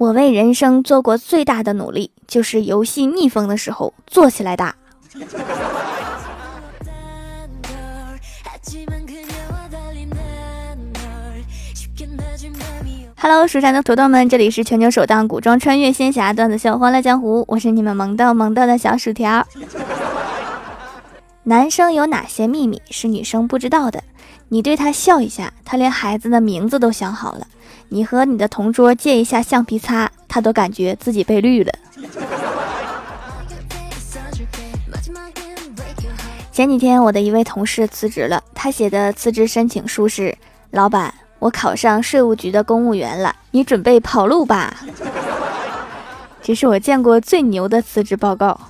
[0.00, 4.74] 我为人生做过最大的努力，就是游戏逆风的时候坐起来打。
[13.18, 19.46] Hello，蜀山的土豆们，这里是全球首档古装穿越仙侠段子秀《欢乐江湖》，我是你们萌豆萌豆的小薯条。
[21.44, 24.04] 男生有哪些秘密是女生不知道的？
[24.50, 27.46] 你对他笑一下，他连孩子的名字都想好了。
[27.88, 31.72] 你和你的同桌借一下橡皮擦，他都感觉自己被绿了。
[36.52, 40.36] 前几天我的一位同事辞职了，他写的辞职申请书是：
[40.72, 44.76] 老板，我考上税务局的公务员了，你准备跑路吧？
[46.42, 48.60] 这是我见过最牛的辞职报告。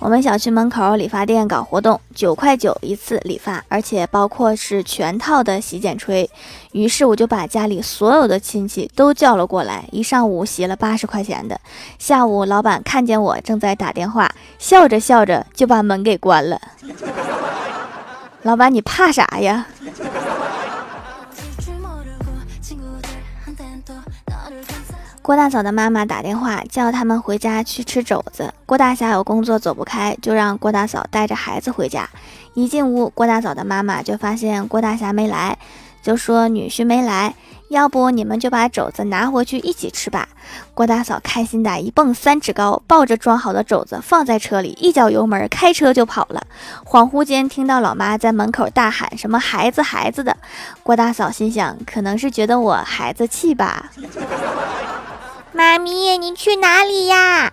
[0.00, 6.28] 我们小区门口理发店搞活动，九块九一次理发，而且包括是全套的洗剪吹。
[6.70, 11.60] 于是我就把家里所有的亲戚都叫了过来，一上午洗了八十块钱的。
[11.98, 16.60] 下午老板看见我正在打电话，笑着笑着就把门给关了。
[18.42, 19.66] 老板，你怕啥呀？
[25.28, 28.50] 郭大嫂的妈妈打电话叫他们回家去吃肘子。
[28.64, 32.08] 郭大侠有工作走不开，就让郭大嫂带着孩子回家。
[32.54, 35.58] 一进屋，郭大嫂的妈妈就发现郭大侠没来，
[36.02, 37.34] 就说女婿没来，
[37.68, 40.26] 要不你们就把肘子拿回去一起吃吧。
[40.72, 46.46] 郭大嫂开心的一蹦三尺高，抱着装好的肘子放在车里，一脚油门开车就跑了。
[46.86, 50.34] 恍惚间听到老妈在门口大喊什么孩子孩子的，
[50.82, 53.90] 郭大嫂心想可能是觉得我孩子气吧。
[55.58, 57.52] 妈咪，你去哪里呀？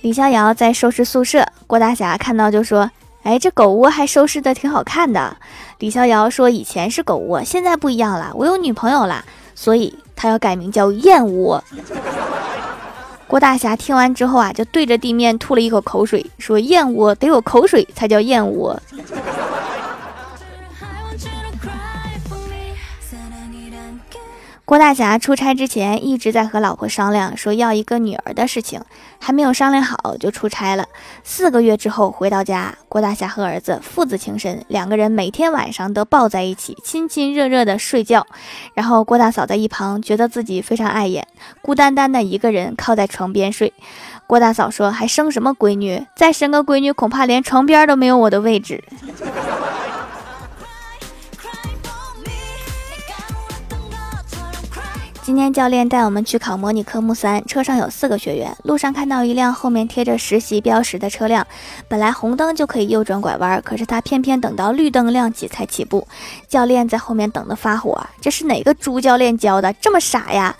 [0.00, 2.88] 李逍遥在收拾宿舍，郭大侠看到就说
[3.24, 5.36] ：“哎，这狗窝还收拾的挺好看的。”
[5.80, 9.24] 李逍遥说：“以前是狗窝，现在不一样了，我有女朋友了，
[9.56, 11.64] 所以他要改名叫燕窝。”
[13.26, 18.80] 郭大侠听完之后啊，就对着地面吐了一口口水，说：“燕窝得有口水才叫燕窝。”
[24.66, 28.80] 郭大侠出差之前一直在和老婆商量，说要一个女儿的事情，
[29.18, 30.86] 还没有商量好就出差了。
[31.22, 38.26] 四个月之后回到家，郭大侠和儿子父子情深，两个人每天晚上都抱在一起，亲亲热热的睡觉。
[38.72, 41.28] 然后郭大嫂在一旁觉得自己非常碍眼，
[41.60, 43.74] 孤单单的一个人靠在床边睡。
[44.26, 46.06] 郭大嫂说：“还生什么闺女？
[46.16, 48.82] 再生个闺女，恐怕连床边都没有我的位置。”
[55.24, 58.54] 今天教练带我们去考模拟科目三，车上有四个学员。
[58.62, 61.46] 路上看到一辆后面贴着实习标识的车辆，
[61.88, 66.06] 本来红灯就可以右转拐弯，可是他偏偏等到绿灯亮起才起步。
[66.46, 69.72] 教练在后面等得发火，这是哪个猪教练教的？
[69.72, 70.54] 这么傻呀！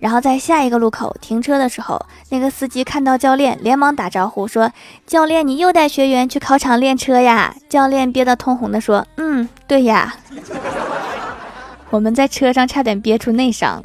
[0.00, 4.72] 然后在下一个路口停车的时候，那个司机看到教练，连忙打招呼说
[5.06, 10.16] ：“教练，你又带学员去考场练车呀？”教练憋得通红的说：“嗯，对呀。”
[11.90, 13.80] 我们在车上差点憋出内伤。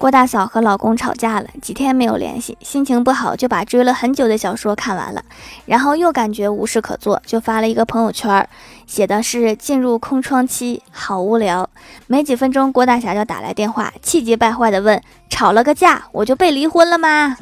[0.00, 5.22] 郭大嫂和老公吵架了，几天没有联系，心情不好，就把追了很久的小说看完了，
[5.66, 8.48] 然后又感觉无事可做，就发了一个朋友圈，
[8.86, 11.68] 写的是进入空窗期，好无聊。
[12.06, 17.36] 没几分钟，郭大侠就打来电话，气急败坏的问：“吵了个架，我就被离婚了吗？”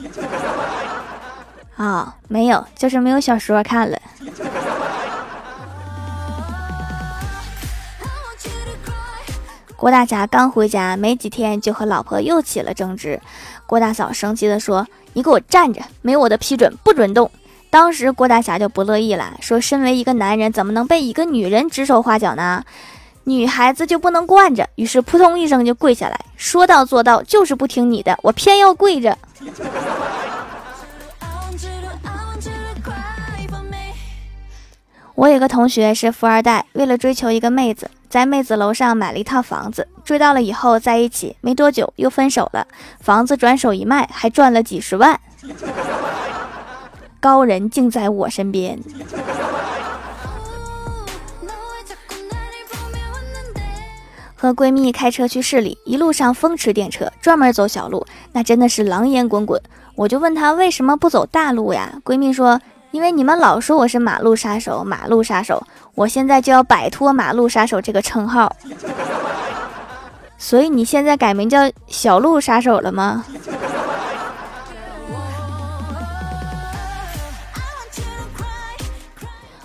[1.78, 3.96] 啊， 没有，就是没有小说看了。
[9.78, 13.20] 郭大侠刚回家没几天，就和老婆又起了争执。
[13.64, 14.84] 郭大嫂生气地说
[15.14, 17.30] ：“你给我站着，没我的批准不准动。”
[17.70, 22.64] 当时郭大侠就不乐意了，说：“身为一个男人，怎么能被一个女人指手画脚呢？
[23.22, 29.16] 女孩子就不能惯着？”于是扑通一声就跪下来，说到做到，就是不听你的，我偏要跪着。
[35.18, 37.90] 我有个同学是富二代，为了追求一个妹子。
[38.08, 42.64] 在妹子楼上买了一套房子，追到了以后在一起没多久又分手了，
[43.00, 45.18] 房子转手一卖还赚了几十万。
[47.18, 48.78] 高人竟在我身边。
[54.36, 59.60] 和闺蜜开车去市里，一路上风驰电掣，专门走小路，那真的是狼烟滚滚。
[59.96, 62.00] 我就问她为什么不走大路呀？
[62.04, 62.60] 闺蜜说。
[62.90, 65.62] 因为你们老说我是马路杀手马路杀手
[65.94, 68.54] 我现在就要摆脱马路杀手这个称号。
[70.38, 73.24] 所以你现在改名叫小路杀手了吗？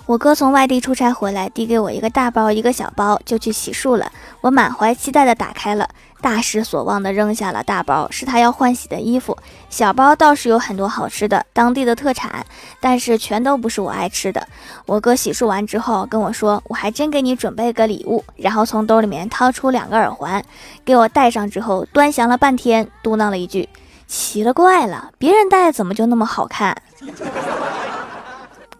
[0.06, 4.12] 我哥从外地出差回来递给我一个大包一个小包就去洗漱了。
[4.42, 5.88] 我满怀期待的打开了。
[6.24, 9.36] 大失所望的扔下了大包，是他要换洗的衣服。
[9.68, 12.46] 小包倒是有很多好吃的，当地的特产，
[12.80, 14.48] 但是全都不是我爱吃的。
[14.86, 20.42] 我哥洗漱完之后跟我说：“我还真给你准备个礼物。”然后从兜里面掏出两个耳环，
[20.82, 23.68] 给我戴上之后，端详了半天，嘟囔了一句
[24.08, 26.74] ：“奇了怪了，别人戴怎么就那么好看？”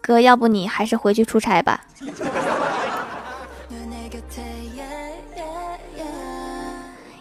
[0.00, 1.82] 哥，要不你还是回去出差吧。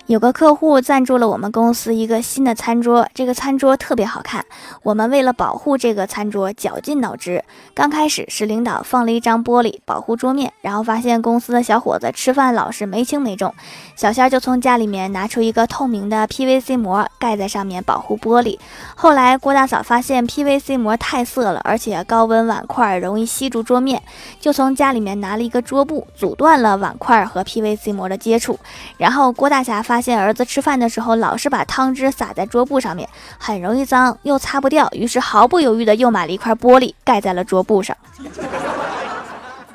[0.07, 4.45] 有个客户赞助了我们公司一个新的餐桌，这个餐桌特别好看。
[4.83, 7.41] 我们为了保护这个餐桌，绞尽脑汁。
[7.73, 13.53] 刚开始是领导放了一张玻璃保护桌面，然后发现公司的小伙子吃饭老是没轻没重，
[13.95, 18.59] 小仙儿就从家里面拿出一个透明的 PVC 膜盖在上面保护玻璃。
[18.95, 24.03] 后来郭大嫂发现 PVC 膜太涩了，而且高温碗筷容易吸住桌面，
[24.41, 28.59] 就从家里面拿了一个桌布阻断了碗筷和 PVC 膜的接触。
[28.97, 29.92] 然后郭大侠发。
[29.93, 33.07] 发现儿子吃饭的时候老是把汤汁洒在桌布上面，
[33.37, 37.95] 很容易脏，又擦不掉，于是毫不犹豫的又买了一块玻璃盖在了桌布上。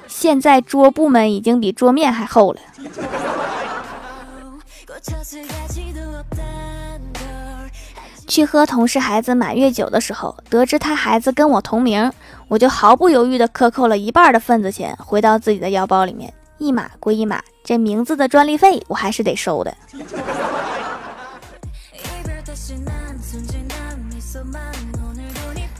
[0.09, 2.59] 现在桌布们已经比桌面还厚了。
[8.26, 12.11] 去喝同事孩子满月酒的时候，得知他孩子跟我同名，
[12.49, 16.35] 我就毫不犹豫的克扣了一半的份子钱，回到自己的腰包里面。
[16.58, 19.75] 一码归一码，这名字的专利费我还是得收的。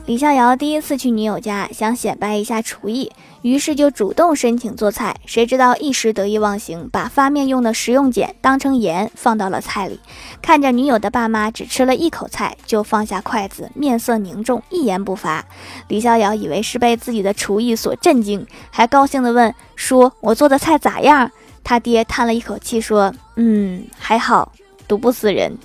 [0.07, 3.13] 李逍遥第一次去女友家，想显摆一下厨艺。
[3.43, 10.01] 于是就主动申请做菜，谁知道一时得意忘形，把发面用的食用碱当成盐放到了菜里。
[10.43, 15.45] 看着女友的爸妈只吃了一口菜就放下筷子，面色凝重，一言不发。
[15.89, 21.31] 李逍遥以为是被自己的厨艺所震惊，还高兴地问：“叔，我做的菜咋样？”
[21.63, 24.53] 他爹叹了一口气说：“嗯，还好，
[24.89, 25.57] 毒不死人。”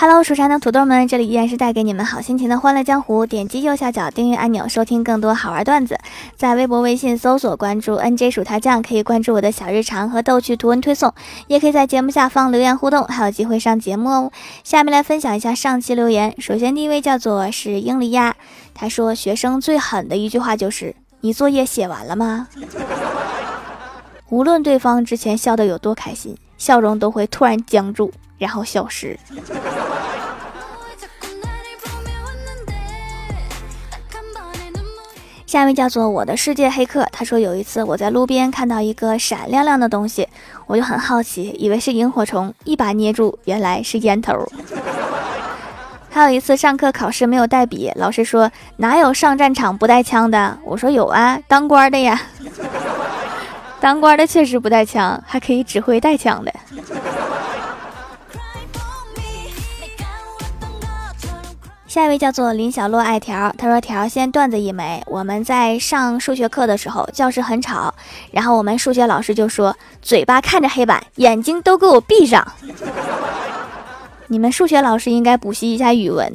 [0.00, 3.26] Hello，蜀山的土豆们，这里依然是带给你们好心情的欢乐江湖。
[3.26, 5.98] 点击右下角订阅按钮，收听更多好玩段子。
[6.36, 11.12] 在微博、微信搜索关注 NJ 薯条酱，可以关注我的小日常和逗趣图文推送，
[11.48, 14.30] 也可以在节目下方留言互动，还有机会上节目哦。
[14.62, 16.32] 下面来分享一下上期留言。
[16.40, 18.36] 首先第一位叫做是英利亚，
[18.72, 22.46] 他说学生最狠的一句话就是：“你作业写完了吗？”
[24.30, 28.12] 无论对方之前笑得有多开心，笑容都会突然僵住。
[28.38, 29.18] 然后消失。
[35.46, 40.28] 下一位叫做我的世界黑客，他说有一次我在路边看到一个闪亮亮的东西，
[40.66, 44.46] 我就很好奇，以为是萤火虫，一把捏住，原来是烟头。
[46.12, 50.58] 还有一次上课考试没有带笔，老师说哪有上战场不带枪的？
[50.64, 52.20] 我说有啊，当官的呀。
[53.80, 56.52] 当官的确实不带枪，还可以指挥带枪的。
[61.98, 65.02] 下一位叫做林小洛爱条，他说：“条先段子一枚。
[65.08, 67.92] 我们在上数学课的时候，教室很吵，
[68.30, 72.46] 然后我们数学老师就说：嘴巴看着黑板，眼睛都给我闭上。
[74.28, 76.32] 你们数学老师应该补习一下语文。”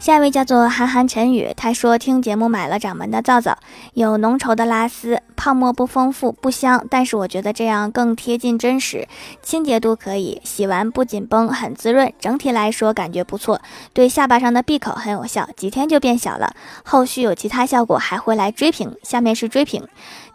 [0.00, 3.56] 下一位叫做韩寒陈宇，他说听节目买了掌门的皂皂，
[3.94, 9.08] 有浓稠的拉丝，泡沫不丰富不香，但是我觉得这样更贴近真实，
[9.42, 13.60] 清洁度可以，洗完不紧绷，很滋润，整体来说感觉不错，
[13.92, 18.94] 对下巴上的闭口很有效，几天就变小了，后续有其他效果还会来追评。
[19.02, 19.88] 下面是追评，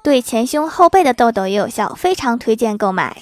[0.03, 3.15] 对前胸后背的痘痘也有效，非常推荐购买。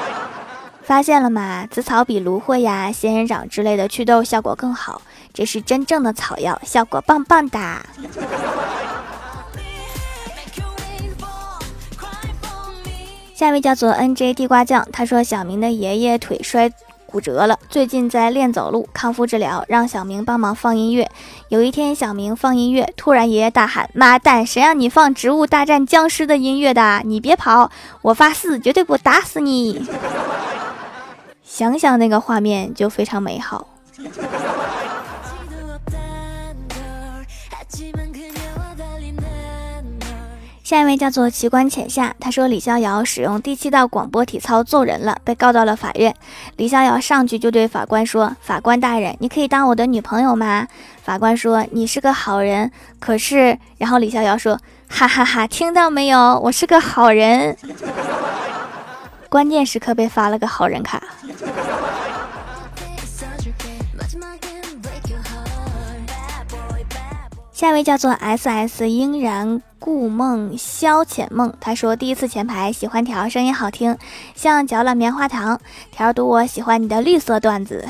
[0.84, 1.66] 发现了吗？
[1.70, 5.00] 紫草比芦荟呀、仙人掌之类的祛痘效果更好。
[5.32, 7.82] 这是真正的草药，效果棒棒哒。
[13.38, 16.68] 下一位叫做 NJ 地瓜酱，他说小明的爷爷腿摔
[17.06, 21.08] 骨折了，最近在练走路，康复治疗，让小明帮忙放音乐。
[21.48, 27.00] 有一天，小明放音乐，突然爷爷大喊：“妈蛋，谁让你放《植物大战僵尸》的音乐的？
[27.04, 27.70] 你别跑，
[28.02, 29.86] 我发誓绝对不打死你！”
[31.46, 33.68] 想想那个画面就非常美好。
[40.68, 46.14] 下一位叫做奇观浅夏，他说李逍遥使用第七道广播体操揍人了，被告到了法院。
[46.58, 50.68] 李逍遥上去就对法官说：“法官大人，你可以当我的女朋友吗？”
[51.02, 52.70] 法官说：“你是个好人，
[53.00, 54.60] 可是……”然后李逍遥说
[54.90, 56.38] ：“哈哈哈，听到没有？
[56.40, 57.56] 我是个好人。”
[59.30, 61.02] 关键时刻被发了个好人卡。
[67.58, 73.98] 下一位叫做 S S 应然故梦消遣梦，他说第一次前排喜欢调声音好听，
[74.36, 75.60] 像嚼了棉花糖。
[75.90, 77.84] 条读我喜欢你的绿色段子。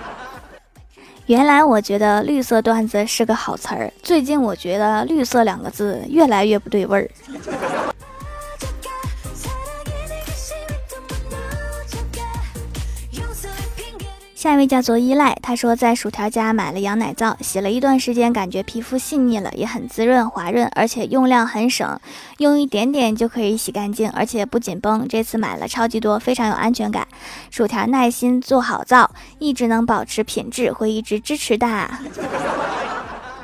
[1.24, 7.89] 原来我觉得绿色段子是个好词儿，最近我觉得绿色两个字越来越不对味儿。
[14.40, 22.00] 下一位叫做依赖，他说在薯条家买了羊奶皂，洗了一段时间，感觉皮肤细腻了，也很滋润滑润，而且用量很省，
[22.38, 25.06] 用一点点就可以洗干净，而且不紧绷。
[25.06, 27.06] 这次买了超级多，非常有安全感。
[27.50, 31.90] 薯条耐心做好皂，一直能保持品质，会一直支持的。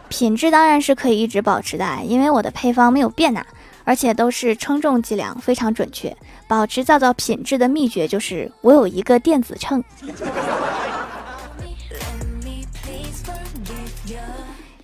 [0.09, 3.45] 品质当然是可以一直保持的，因为我的配方没有变呐，
[3.85, 6.17] 而且都是称重计量，非常准确。
[6.49, 9.85] 保持皂皂品质的秘诀就是我有一个电子秤。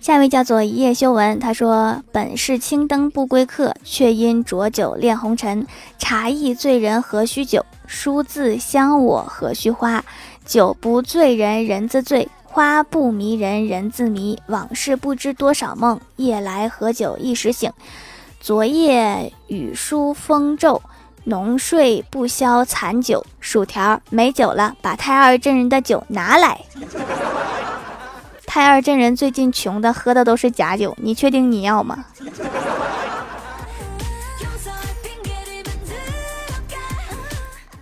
[0.03, 5.65] 下一位叫做一夜修文，他说：“本是青灯不归客，却因浊酒恋红尘。
[5.97, 7.65] 茶亦醉人何须酒？
[7.87, 10.03] 书自香我何须花？
[10.45, 14.37] 酒不醉人人自醉，花不迷人人自迷。
[14.47, 17.71] 往事不知多少梦，夜来何酒一时醒。
[18.41, 20.81] 昨夜雨疏风骤，
[21.23, 23.25] 浓睡不消残酒。
[23.39, 26.59] 薯条没酒了，把太二真人的酒拿来。”
[28.53, 32.05] 太二真人最近穷的喝的都是假酒，你确定你要吗？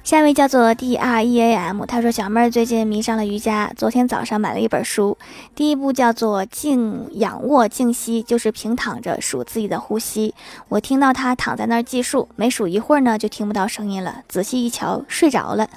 [0.01, 5.17] 下一位叫做 D R E A M，他说小妹儿最近迷上了瑜伽，昨天早上买了一本书，
[5.53, 10.33] 第一步叫做静仰卧静息，就是平躺着数自己的呼吸。
[10.69, 15.67] 我听到他躺在那儿计数，没数一会儿呢，就听不到声音了，仔细一瞧，睡着了。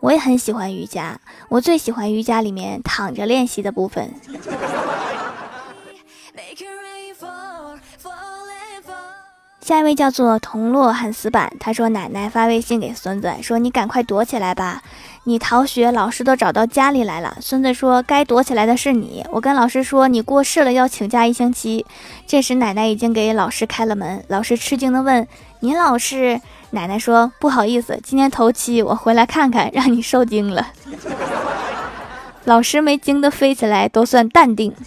[0.00, 4.12] 我也很喜欢瑜伽，我最喜欢瑜伽里面躺着练习的部分。
[9.66, 14.80] 下一位叫做铜锣很死板，他说奶奶发微信给孙子说：“你赶快躲起来吧，
[15.24, 21.84] 你逃学，老师都找到家里来了。”孙子说：“该躲起来的是你，我跟老师说你过世了要请假一星期。”
[22.28, 25.26] 这时奶奶已经给老师开了门，老师吃惊的问
[25.58, 30.64] ：“您老师？”奶奶说：“不好意思，今天头七，我回来看看，让你受惊了。
[32.46, 34.72] ”老师没惊得飞起来，都算淡定。